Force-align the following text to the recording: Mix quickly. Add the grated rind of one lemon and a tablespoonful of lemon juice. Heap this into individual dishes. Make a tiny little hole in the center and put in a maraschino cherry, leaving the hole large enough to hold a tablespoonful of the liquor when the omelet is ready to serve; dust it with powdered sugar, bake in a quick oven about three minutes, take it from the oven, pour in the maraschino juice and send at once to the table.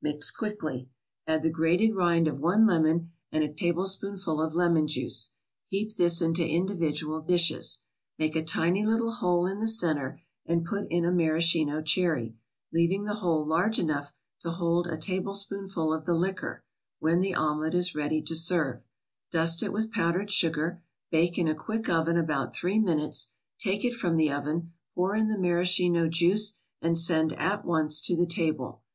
Mix 0.00 0.30
quickly. 0.30 0.88
Add 1.26 1.42
the 1.42 1.50
grated 1.50 1.94
rind 1.94 2.26
of 2.26 2.40
one 2.40 2.66
lemon 2.66 3.10
and 3.30 3.44
a 3.44 3.52
tablespoonful 3.52 4.40
of 4.40 4.54
lemon 4.54 4.86
juice. 4.86 5.32
Heap 5.68 5.96
this 5.96 6.22
into 6.22 6.42
individual 6.48 7.20
dishes. 7.20 7.80
Make 8.18 8.34
a 8.34 8.42
tiny 8.42 8.86
little 8.86 9.12
hole 9.12 9.44
in 9.44 9.58
the 9.58 9.66
center 9.68 10.22
and 10.46 10.64
put 10.64 10.86
in 10.88 11.04
a 11.04 11.12
maraschino 11.12 11.82
cherry, 11.82 12.34
leaving 12.72 13.04
the 13.04 13.16
hole 13.16 13.44
large 13.44 13.78
enough 13.78 14.14
to 14.40 14.52
hold 14.52 14.86
a 14.86 14.96
tablespoonful 14.96 15.92
of 15.92 16.06
the 16.06 16.14
liquor 16.14 16.64
when 16.98 17.20
the 17.20 17.34
omelet 17.34 17.74
is 17.74 17.94
ready 17.94 18.22
to 18.22 18.34
serve; 18.34 18.80
dust 19.30 19.62
it 19.62 19.74
with 19.74 19.92
powdered 19.92 20.30
sugar, 20.30 20.82
bake 21.10 21.36
in 21.36 21.48
a 21.48 21.54
quick 21.54 21.90
oven 21.90 22.16
about 22.16 22.54
three 22.54 22.78
minutes, 22.78 23.28
take 23.58 23.84
it 23.84 23.92
from 23.92 24.16
the 24.16 24.32
oven, 24.32 24.72
pour 24.94 25.14
in 25.14 25.28
the 25.28 25.36
maraschino 25.36 26.08
juice 26.08 26.54
and 26.80 26.96
send 26.96 27.34
at 27.34 27.66
once 27.66 28.00
to 28.00 28.16
the 28.16 28.24
table. 28.24 28.80